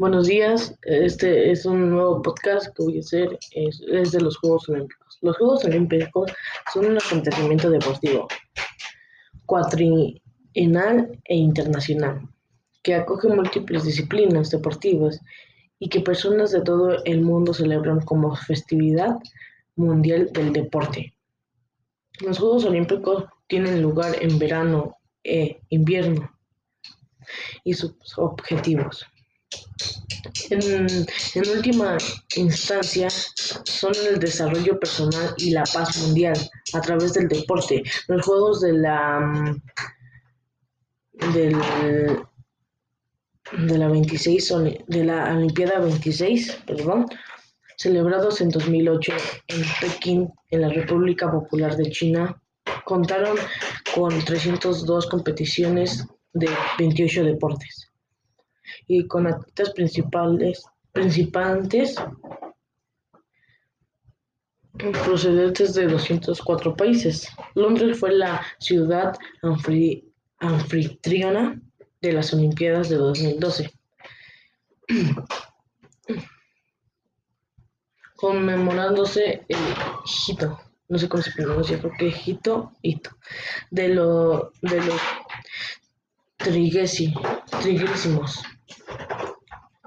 [0.00, 4.66] Buenos días, este es un nuevo podcast que voy a hacer, es, de los Juegos
[4.70, 5.18] Olímpicos.
[5.20, 6.32] Los Juegos Olímpicos
[6.72, 8.26] son un acontecimiento deportivo,
[9.44, 12.26] cuatrienal e internacional,
[12.82, 15.20] que acoge múltiples disciplinas deportivas
[15.78, 19.18] y que personas de todo el mundo celebran como festividad
[19.76, 21.14] mundial del deporte.
[22.20, 26.32] Los Juegos Olímpicos tienen lugar en verano e invierno
[27.64, 29.04] y sus objetivos.
[30.50, 31.96] En, última
[32.36, 36.36] instancia, son el desarrollo personal y la paz mundial
[36.72, 37.82] a través del deporte.
[38.08, 39.58] Los Juegos de la
[41.34, 41.56] del,
[43.66, 44.52] de la 26
[44.86, 47.06] de la Olimpiada 26, perdón,
[47.76, 49.12] celebrados en 2008
[49.48, 52.40] en Pekín, en la República Popular de China,
[52.84, 53.36] contaron
[53.94, 57.89] con 302 competiciones de 28 deportes
[58.86, 61.96] y con atletas principales, principantes
[65.04, 67.28] procedentes de 204 países.
[67.54, 69.16] Londres fue la ciudad
[70.38, 71.60] anfitriona
[72.00, 73.70] de las Olimpiadas de 2012.
[78.20, 79.58] conmemorándose el
[80.28, 83.16] hito, no sé cómo se pronuncia, creo que hito, hito,
[83.70, 85.00] de, lo, de los
[86.36, 88.42] trigésimos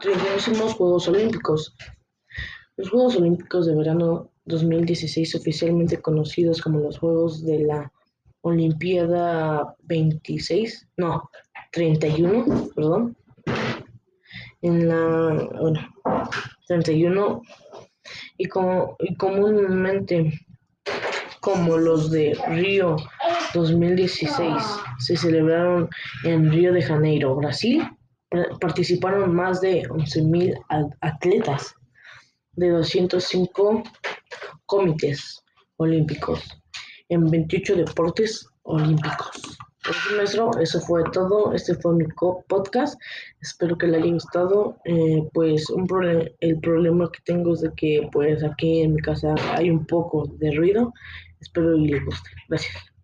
[0.04, 1.74] Trigésimos Juegos Olímpicos.
[2.76, 7.90] Los Juegos Olímpicos de Verano 2016, oficialmente conocidos como los Juegos de la
[8.42, 11.30] Olimpiada 26, no,
[11.72, 13.16] 31, perdón.
[14.62, 15.80] En la, bueno,
[16.68, 17.42] 31
[18.38, 20.34] y, como, y comúnmente
[21.40, 22.98] como los de Río
[23.54, 24.64] 2016
[25.00, 25.88] se celebraron
[26.26, 27.88] en Río de Janeiro, Brasil,
[28.60, 30.60] participaron más de 11.000
[31.02, 31.76] atletas
[32.54, 33.84] de 205
[34.66, 35.44] comités
[35.78, 36.44] olímpicos
[37.10, 39.58] en 28 deportes olímpicos.
[40.16, 41.54] maestro, eso fue todo.
[41.54, 42.06] Este fue mi
[42.48, 43.00] podcast.
[43.42, 44.78] Espero que le haya gustado.
[44.86, 45.88] Eh, pues un
[46.40, 50.26] el problema que tengo es de que pues aquí en mi casa hay un poco
[50.40, 50.94] de ruido.
[51.40, 52.30] Espero que le guste.
[52.48, 52.84] Gracias.